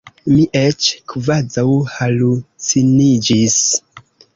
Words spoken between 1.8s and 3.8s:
haluciniĝis.